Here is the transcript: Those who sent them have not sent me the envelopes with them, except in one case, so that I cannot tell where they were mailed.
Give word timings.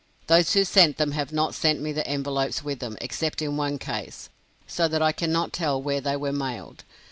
Those 0.25 0.53
who 0.53 0.65
sent 0.65 0.97
them 0.97 1.11
have 1.11 1.31
not 1.31 1.53
sent 1.53 1.79
me 1.79 1.91
the 1.91 2.07
envelopes 2.07 2.63
with 2.63 2.79
them, 2.79 2.97
except 2.99 3.39
in 3.39 3.55
one 3.55 3.77
case, 3.77 4.29
so 4.65 4.87
that 4.87 4.99
I 4.99 5.11
cannot 5.11 5.53
tell 5.53 5.79
where 5.79 6.01
they 6.01 6.15
were 6.17 6.33
mailed. 6.33 6.83